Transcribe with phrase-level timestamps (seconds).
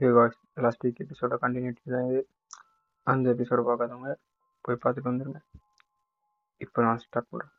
[0.00, 0.10] இது
[0.56, 2.20] last week episode continuity தான் இது
[3.06, 4.10] அந்த எபிசோட பார்க்காதவங்க
[4.64, 5.40] போய் பார்த்துட்டு வந்துடுங்க
[6.60, 7.54] இப்போ நான் ஸ்டார்ட் பண்ணுறேன்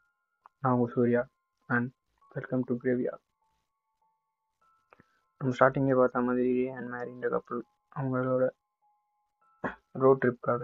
[0.59, 1.21] நான் உங்கள் சூர்யா
[1.69, 1.89] அண்ட்
[2.31, 3.13] வெல்கம் டு கிரேவியா
[5.41, 7.61] நம்ம ஸ்டார்டிங்கே பார்த்த மாதிரி அண்ட் மேரின்ற கப்பல்
[7.95, 8.45] அவங்களோட
[9.93, 10.63] ரோட் ட்ரிப்காக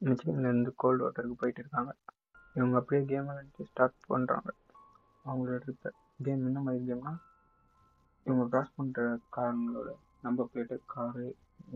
[0.00, 1.90] மிச்சிகன்லேருந்து கோல்டு வாட்டருக்கு போயிட்டு இருக்காங்க.
[2.56, 4.48] இவங்க அப்படியே கேம் விளையாண்டு ஸ்டார்ட் பண்ணுறாங்க
[5.24, 5.90] அவங்களோட ட்ரிப்பை
[6.22, 7.12] கேம் என்ன மாதிரி கேம்னா
[8.26, 9.04] இவங்க க்ராஸ் பண்ணுற
[9.36, 9.90] காரங்களோட
[10.24, 11.26] நம்பர் பிளேட்டு காரு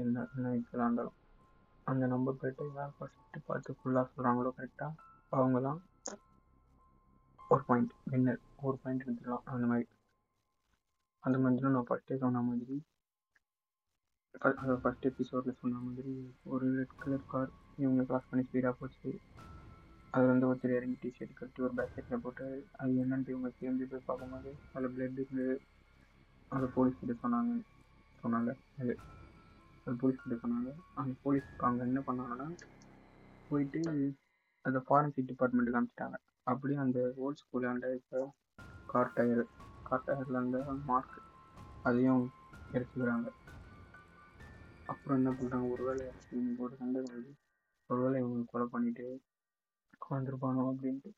[0.03, 1.17] என்ன என்ன இதெல்லாம் இருந்தாலும்.
[1.91, 4.93] அந்த நம்பர் பிளேட்டை யார் ஃபஸ்ட்டு பார்த்து ஃபுல்லாக சொல்கிறாங்களோ கரெக்டாக
[5.39, 5.81] அவங்க தான்
[7.53, 9.47] ஒரு பாயிண்ட் வின்னர் ஒரு பாயிண்ட் எடுத்துக்கலாம்.
[9.53, 9.87] அந்த மாதிரி.
[11.27, 12.77] அந்த மாதிரி தான் நான் ஃபஸ்ட்டே சொன்ன மாதிரி
[14.63, 16.15] அது ஃபஸ்ட் எபிசோடில் சொன்ன மாதிரி
[16.53, 17.51] ஒரு ரெட் கலர் கார்
[17.83, 19.11] இவங்க கிராஸ் பண்ணி ஸ்பீடாக போச்சு.
[20.15, 22.45] அது வந்து ஒருத்தர் இறங்கி டிஷர்ட் கட்டி ஒரு பேக்கெட்டில் போட்டு
[22.81, 25.57] அது என்னன்ட்டு இவங்க திரும்பி போய் பார்க்கும்போது அதில் பிளட் இருந்தது.
[26.57, 27.55] அதை போலீஸ் கிட்ட சொன்னாங்க.
[28.27, 28.53] சொன்னாங்க.
[28.81, 28.95] அது
[29.87, 30.71] அது போலீஸ் கிட்ட சொன்னாங்க.
[31.01, 32.47] அந்த போலீஸ் அவங்க என்ன பண்ணாங்கன்னா
[33.51, 33.81] போயிட்டு
[34.65, 36.17] அந்த ஃபாரன்சிக் டிபார்ட்மெண்ட்டுக்கு அனுப்பிச்சிட்டாங்க.
[36.51, 38.21] அப்படியே அந்த ஓல்ட் ஸ்கூலாண்ட இப்போ
[38.93, 39.45] கார் டயர்
[39.89, 41.17] கார் டயரில் அந்த மார்க்
[41.89, 42.25] அதையும்
[42.77, 43.29] எடுத்துக்கிறாங்க.
[44.93, 47.33] அப்புறம் என்ன பண்ணுறாங்க ஒருவேளை இவங்க ஒரு சண்டை வந்து
[47.91, 49.07] ஒருவேளை இவங்க கொலை பண்ணிட்டு
[50.15, 51.11] வந்திருப்பானோ அப்படின்ட்டு.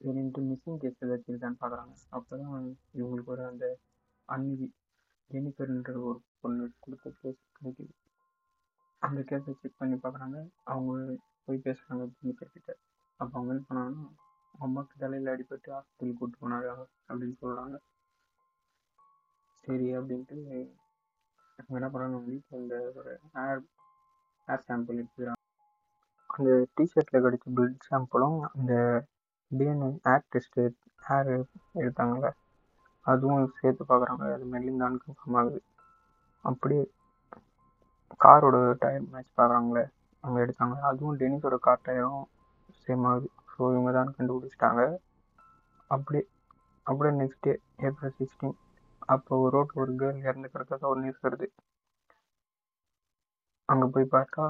[0.00, 1.94] சரின்ட்டு மிஸ்ஸிங் கேஸ் ஏதாச்சும் இருக்கான்னு பார்க்குறாங்க.
[2.16, 2.54] அப்போ தான்
[2.98, 3.66] இவங்களுக்கு ஒரு அந்த
[4.28, 4.66] அன்னிதி
[5.30, 7.92] ஜெனிஃபர்ன்ற ஒரு பொண்ணு கொடுத்த கேஸ் கிடைக்குது
[9.02, 10.38] அந்த கேஸை செக் பண்ணி பார்க்குறாங்க.
[10.64, 10.92] அவங்க
[11.46, 12.70] போய் பேசுகிறாங்க ஜெனிஃபர் கிட்ட
[13.20, 14.04] அப்போ அவங்க என்ன பண்ணாங்கன்னா
[14.64, 16.68] அம்மாவுக்கு தலையில் அடிபட்டு ஹாஸ்பிட்டல் கூட்டு போனாங்க
[17.08, 17.76] அப்படின்னு சொல்கிறாங்க
[19.64, 20.38] சரி அப்படின்ட்டு
[21.58, 23.62] அவங்க என்ன பண்ணுறாங்க வீட்டில் இந்த ஒரு ஏர்
[24.48, 25.40] ஹேர் சாம்பிள் எடுத்துக்கிறாங்க.
[26.30, 28.72] அந்த டிஷர்ட்டில் கிடைச்ச பிளட் சாம்பிளும் அந்த
[29.50, 30.64] டிஎன்ஏ ஏர் டெஸ்ட்டு
[31.02, 31.30] ஹேர்
[31.82, 32.30] எடுத்தாங்களே
[33.06, 35.60] அதுவும் சேர்த்து பார்க்குறாங்க அது மெல்லிந்தான்னு கன்ஃபார்ம் ஆகுது.
[36.44, 36.82] அப்படியே
[38.24, 39.84] காரோட டயர் மேட்ச் பார்க்குறாங்களே
[40.24, 40.76] அவங்க எடுத்தாங்க.
[40.90, 42.24] அதுவும் டெனிஸோட கார் டயரும்
[42.82, 43.28] சேம் ஆகுது.
[43.52, 44.82] ஸோ இவங்க தான் கண்டுபிடிச்சிட்டாங்க.
[45.90, 46.24] அப்படியே
[46.86, 47.52] அப்படியே நெக்ஸ்ட் டே
[47.86, 48.56] ஏப்ரல் சிக்ஸ்டீன்
[49.14, 51.46] அப்போ ஒரு ரோட்டில் ஒரு கேர்ள் இறந்து கிடக்கிறதா ஒரு நியூஸ் வருது.
[53.68, 54.44] அங்கே போய் பார்த்தா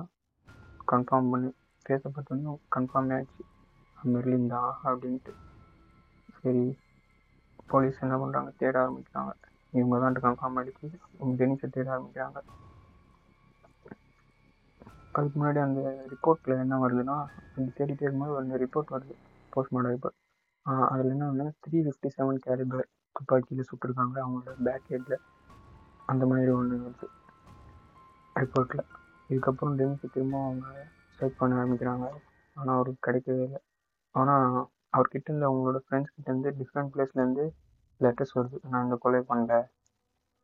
[0.93, 1.51] கன்ஃபார்ம் பண்ணி
[1.87, 3.45] ஃபேஸை பார்த்தோன்னே கன்ஃபார்ம் ஆயிடுச்சு.
[4.13, 5.33] மெர்லின் தான் அப்படின்ட்டு.
[6.39, 6.65] சரி
[7.71, 9.33] போலீஸ் என்ன பண்ணுறாங்க தேட ஆரம்பிக்கிறாங்க.
[9.73, 10.89] இவங்க தான் கன்ஃபார்ம் ஆகிடுச்சு
[11.41, 12.39] ஜெனிஸை தேட ஆரம்பிக்கிறாங்க.
[15.15, 15.81] அதுக்கு முன்னாடி அந்த
[16.13, 17.17] ரிப்போர்ட்டில் என்ன வருதுன்னா
[17.57, 19.15] தேடி தேடிட்டே இருக்கும்போது ஒரு ரிப்போர்ட் வருது
[19.53, 20.19] போஸ்ட்மார்ட்டம் ரிப்போர்ட்
[20.93, 22.87] அதில் என்ன வந்து த்ரீ ஃபிஃப்டி செவன் கேலிபர்
[23.17, 25.19] துப்பாக்கியில் சுட்டிருக்காங்க அவங்களோட பேக் ஹெட்டில்
[26.09, 27.09] அந்த மாதிரி ஒன்று வருது
[28.37, 28.85] ரிப்போர்ட்டில்
[29.31, 30.67] இதுக்கப்புறம் டெனிஸை திரும்ப அவங்க
[31.19, 32.07] சர்ச் பண்ண ஆரம்பிக்கிறாங்க.
[32.57, 33.61] ஆனால் அவருக்கு கிடைக்கவே இல்லை.
[34.15, 34.57] ஆனால்
[34.95, 37.45] அவர்கிட்ட இருந்து அவங்களோட ஃப்ரெண்ட்ஸ் கிட்டேருந்து டிஃப்ரெண்ட் பிளேஸ்லேருந்து
[38.01, 38.59] லெட்டர்ஸ் வருது.
[38.71, 39.55] நான் இந்த கொலை பண்ணல.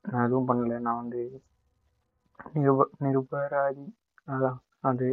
[0.05, 0.75] நான் எதுவும் பண்ணல.
[0.87, 1.22] நான் வந்து
[2.56, 3.87] நிருப நிருபராதி
[4.28, 4.59] அதான்
[4.91, 5.09] அது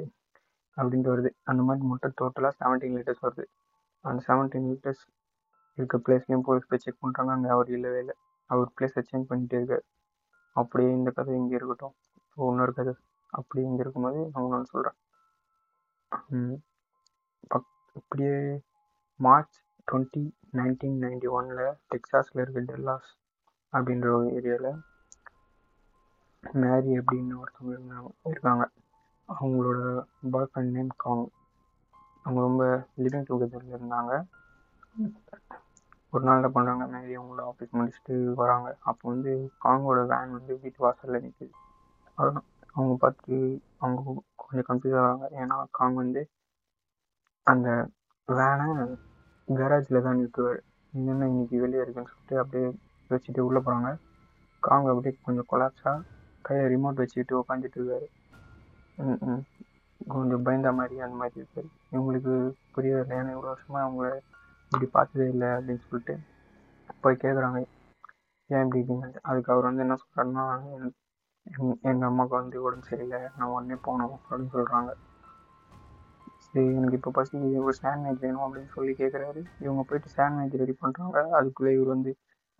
[0.78, 1.30] அப்படின்ட்டு வருது.
[1.50, 3.46] அந்த மாதிரி மொத்தம் டோட்டலாக செவன்டீன் லிட்டர்ஸ் வருது.
[4.06, 5.04] அந்த செவன்டீன் லிட்டர்ஸ்
[5.78, 8.16] இருக்க பிளேஸ்லேயும் போலீஸ் போய் செக் பண்ணுறாங்க அங்கே அவர் இல்லவே இல்லை.
[8.50, 9.86] அவர் பிளேஸை சேஞ்ச் பண்ணிகிட்டே இருக்கார்.
[10.56, 11.96] அப்படியே இந்த கதை இங்கே இருக்கட்டும்.
[12.32, 12.94] ஸோ இன்னொரு கதை.
[13.34, 14.98] அப்படியே இங்கே இருக்கும்போது நான் ஒன்று சொல்கிறேன்
[17.52, 17.68] பக்
[18.00, 18.36] இப்படியே
[19.20, 19.56] மார்ச்
[19.88, 20.24] டுவெண்ட்டி
[20.58, 23.10] நைன்டீன் நைன்டி ஒனில் டெக்ஸாஸில் இருக்க டெல்லாஸ்
[23.74, 24.80] அப்படின்ற ஒரு ஏரியாவில்
[26.44, 28.66] மேரி அப்படின்னு ஒருத்தவங்க இருந்தாங்க இருக்காங்க.
[29.30, 29.80] அவங்களோட
[30.34, 31.26] பாய் ஃப்ரெண்ட் நேம் காங்.
[32.26, 32.64] அவங்க ரொம்ப
[33.04, 34.14] லிவிங் டுகெதரில் இருந்தாங்க.
[36.14, 38.68] ஒரு நாள் என்ன பண்ணுறாங்க மேரி அவங்கள ஆஃபீஸ் முடிச்சுட்டு வராங்க.
[38.90, 39.32] அப்போ வந்து
[39.66, 41.54] காங்கோட வேன் வந்து வீட்டு வாசலில் நிற்குது
[42.76, 43.36] அவங்க பார்த்து
[43.84, 44.02] அவங்க
[44.44, 45.28] கொஞ்சம் கன்ஃபியூஸ் ஆகிறாங்க.
[45.42, 46.22] ஏன்னா காங் வந்து
[47.48, 47.70] அந்த
[48.28, 48.66] வேனை
[49.48, 50.58] கேரேஜில் தான் நிறுத்துவார்.
[50.94, 52.68] என்னென்ன இன்னைக்கு வெளியே இருக்குன்னு சொல்லிட்டு அப்படியே
[53.10, 53.90] வச்சுட்டு உள்ளே போகிறாங்க
[54.64, 56.04] காங்க அப்படியே கொஞ்சம் கொலாப்ஸாக
[56.48, 58.08] கையில் ரிமோட் வச்சுக்கிட்டு உட்காந்துட்டு இருக்கார்.
[60.14, 61.70] கொஞ்சம் பயந்த மாதிரி அந்த மாதிரி இருக்கார்.
[61.94, 62.34] இவங்களுக்கு
[62.76, 64.10] புரிய ஏன்னா இவ்வளோ வருஷமாக அவங்கள
[64.72, 66.16] இப்படி பார்த்ததே இல்லை அப்படின்னு சொல்லிட்டு
[67.04, 67.60] போய் கேட்குறாங்க
[68.50, 69.08] ஏன் இப்படி இருக்கீங்க?
[69.30, 70.46] அதுக்கு அவர் வந்து என்ன சொல்கிறாருன்னா
[71.90, 73.22] எங்கள் அம்மாவுக்கு வந்து உடம்பு சரியில்லை.
[73.38, 74.92] நான் உடனே போகணும் அப்படின்னு சொல்கிறாங்க
[76.72, 81.74] எனக்கு இப்போ பசங்க ஒரு சாண்ட்விச் வேணும் அப்படின்னு சொல்லி கேட்குறாரு இவங்க போயிட்டு சாண்ட்விச் ரெடி பண்ணுறாங்க அதுக்குள்ளே
[81.74, 82.12] இவர் வந்து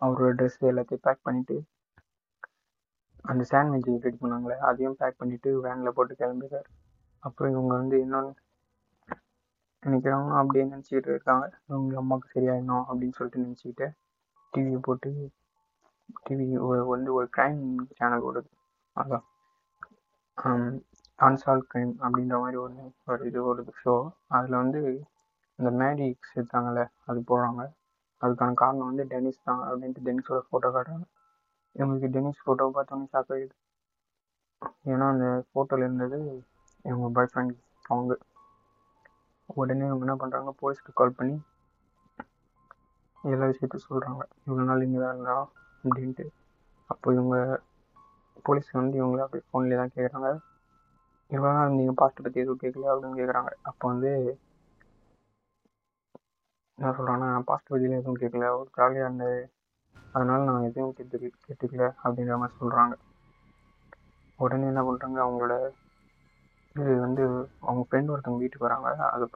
[0.02, 1.56] அவரோட ட்ரெஸ் எல்லாத்தையும் பேக் பண்ணிவிட்டு
[3.24, 6.68] அந்த சாண்ட்விச் ரெடி பண்ணாங்களே அதையும் பேக் பண்ணிவிட்டு வேனில் போட்டு கிளம்பிடுறாரு.
[7.22, 8.32] அப்புறம் இவங்க வந்து இன்னொன்று
[9.82, 11.44] நினைக்கிறாங்க அப்படியே நினச்சிக்கிட்டு இருக்காங்க.
[11.66, 13.86] இவங்க அம்மாவுக்கு சரியாயிடணும் அப்படின்னு சொல்லிட்டு நினச்சிக்கிட்டு
[14.52, 15.10] டிவியை போட்டு
[16.26, 16.46] டிவி
[16.94, 17.62] வந்து ஒரு க்ரைம்
[17.98, 18.50] சேனல் ஓடுது.
[18.96, 19.26] அதான்.
[21.18, 23.94] அன்சால்வ் க்ரைம் அப்படின்ற மாதிரி ஒன்று ஒரு இது ஒரு ஷோ
[24.36, 24.80] அதில் வந்து
[25.58, 27.62] இந்த மேடிக்ஸ் எடுத்தாங்கல்ல அது போடுறாங்க.
[28.22, 31.06] அதுக்கான காரணம் வந்து டெனிஸ் தான் அப்படின்ட்டு டெனிஸோட ஃபோட்டோ காட்டுறாங்க.
[31.76, 33.56] இவங்களுக்கு டெனிஸ் ஃபோட்டோ பார்த்தோன்னே ஷாக் ஆகிடுது
[34.92, 36.18] ஏன்னா அந்த ஃபோட்டோவில் இருந்தது
[36.84, 37.54] இவங்க பாய் ஃப்ரெண்ட்
[37.84, 38.12] அவங்க.
[39.48, 41.36] உடனே இவங்க என்ன பண்ணுறாங்க போலீஸ்க்கு கால் பண்ணி
[43.24, 45.36] எல்லா விஷயத்தையும் சொல்கிறாங்க இவ்வளோ நாள் இங்கே தான் இருந்தா
[45.84, 46.26] அப்படின்ட்டு.
[46.90, 47.36] அப்போ இவங்க
[48.46, 50.30] போலீஸ் வந்து இவங்கள அப்படியே ஃபோன்லேயே தான் கேட்குறாங்க
[51.30, 54.10] எவ்வளோ நாள் நீங்கள் பாஸ்ட்டை பற்றி எதுவும் கேட்கல அப்படின்னு கேட்குறாங்க அப்போ வந்து
[56.78, 59.38] என்ன சொல்கிறேன்னா பாஸ்ட் பற்றிலாம் எதுவும் கேட்கல ஒரு ஜாலியாக இருந்தது
[60.12, 61.16] அதனால் நான் எதுவும் கேட்டு
[61.46, 62.94] கேட்டுக்கல அப்படின்ற மாதிரி சொல்கிறாங்க
[64.38, 65.54] உடனே என்ன பண்ணுறாங்க அவங்களோட
[66.76, 67.22] இது வந்து
[67.62, 68.88] அவங்க ஃப்ரெண்ட் ஒருத்தவங்க வீட்டுக்கு வராங்க.
[69.06, 69.26] அதை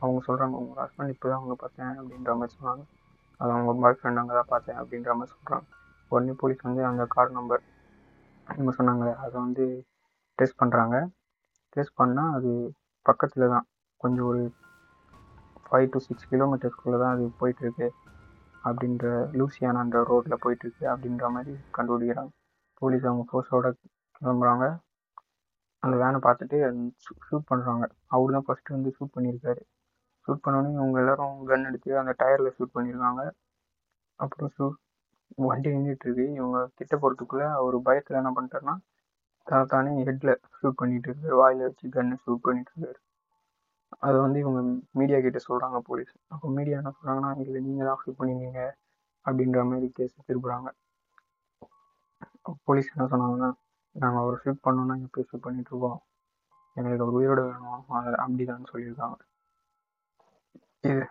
[0.00, 2.82] அவங்க சொல்கிறாங்க உங்கள் ஹஸ்பண்ட் இப்போ தான் அவங்க பார்த்தேன் அப்படின்ற மாதிரி சொன்னாங்க
[3.40, 5.66] அது அவங்க பாய் ஃப்ரெண்ட் அங்கே தான் பார்த்தேன் அப்படின்ற மாதிரி சொல்கிறாங்க
[6.12, 7.62] உடனே போலீஸ் வந்து அந்த கார் நம்பர்
[8.48, 9.64] இவங்க சொன்னாங்க அதை வந்து
[10.38, 10.96] டெஸ்ட் பண்ணுறாங்க
[11.74, 12.50] டெஸ்ட் பண்ணால் அது
[13.06, 13.66] பக்கத்தில் தான்.
[14.02, 14.42] கொஞ்சம் ஒரு
[15.66, 17.88] ஃபைவ் டு சிக்ஸ் கிலோமீட்டர்ஸ்குள்ளே தான் அது போயிட்டுருக்கு.
[18.68, 19.06] அப்படின்ற
[19.38, 22.32] லூசியானான்ற ரோட்டில் போயிட்டுருக்கு அப்படின்ற மாதிரி கண்டுபிடிக்கிறாங்க.
[22.80, 23.68] போலீஸ் அவங்க ஃபோர்ஸோட
[24.18, 24.66] கிளம்புறாங்க.
[25.82, 26.58] அந்த வேனை பார்த்துட்டு
[27.26, 27.84] ஷூட் பண்ணுறாங்க
[28.16, 29.62] அவர் தான் ஃபஸ்ட்டு வந்து ஷூட் பண்ணியிருக்காரு.
[30.26, 33.22] ஷூட் பண்ணோடனே இவங்க எல்லாரும் கன் எடுத்து அந்த டயரில் ஷூட் பண்ணியிருக்காங்க.
[34.24, 34.66] அப்புறம் ஷூ
[35.48, 38.74] வண்டி நின்றுட்டுருக்கு இவங்க கிட்ட போகிறதுக்குள்ளே அவர் பயத்தில் என்ன பண்ணிட்டாருன்னா
[39.50, 41.36] தாத்தானே ஹெட்டில் ஷூட் பண்ணிட்டு இருக்காரு.
[41.42, 42.98] வாயில் வச்சு கன்னை ஷூட் பண்ணிட்டு இருக்காரு.
[44.06, 44.60] அதை வந்து இவங்க
[44.98, 48.62] மீடியா கிட்ட சொல்கிறாங்க போலீஸ் அப்போ மீடியா என்ன சொல்கிறாங்கன்னா இல்லை நீங்கள் தான் ஷூட் பண்ணியிருக்கீங்க
[49.26, 50.68] அப்படின்ற மாதிரி கேஸ் திருப்புறாங்க.
[52.68, 53.50] போலீஸ் என்ன சொன்னாங்கன்னா
[53.96, 56.00] நாங்கள் அவரை ஷூட் பண்ணோன்னா எப்படி ஷூட் பண்ணிட்டு இருக்கோம்?
[56.76, 57.84] எங்களுக்கு அவர் உயிரோட வேணும்.
[57.98, 59.18] அதை அப்படிதான் சொல்லியிருக்காங்க.
[60.88, 61.04] இது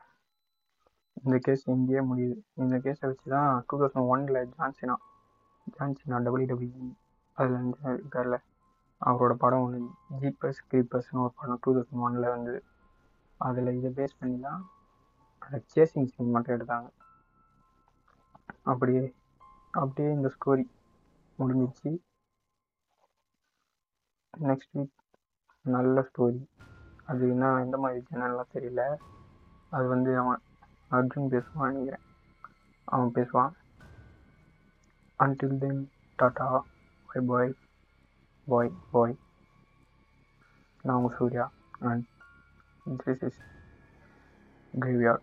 [1.23, 2.35] இந்த கேஸ் இங்கேயே முடியுது.
[2.63, 4.95] இந்த கேஸை வச்சு தான் டூ தௌசண்ட் ஒனில் John Cena
[5.77, 6.89] John Cena W W
[7.33, 8.37] அதில் வந்து இருக்கார்ல
[9.01, 9.79] அவரோட படம் ஒன்று
[10.21, 12.63] ஜீப்பர்ஸ் கிரீப்பர்ஸ்னு ஒரு படம் டூ தௌசண்ட் ஒனில் வந்தது.
[13.37, 14.61] அதில் இதை பேஸ் பண்ணி தான்
[15.39, 16.89] அந்த சேசிங் சீன் மட்டும் எடுத்தாங்க.
[18.63, 19.15] அப்படியே
[19.71, 20.65] அப்படியே இந்த ஸ்டோரி
[21.39, 21.91] முடிஞ்சிச்சு.
[24.33, 24.93] நெக்ஸ்ட் வீக்
[25.65, 26.41] நல்ல ஸ்டோரி
[27.05, 28.83] அது என்ன எந்த மாதிரி சேனல்லாம் தெரியல.
[29.69, 30.41] அது வந்து அவன்
[30.91, 32.05] அர்ஜுன் பேசுவான் நினைக்கிறேன்.
[32.87, 33.53] அவன் பேசுவான்.
[35.19, 35.81] Until then
[36.19, 36.47] tata
[37.13, 37.53] by boy,
[38.47, 39.15] boy, boy.
[40.83, 41.49] Now Surya
[41.81, 42.05] and
[43.05, 43.33] this is
[44.79, 45.21] graveyard.